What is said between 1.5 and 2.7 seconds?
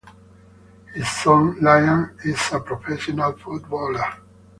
Liam, is a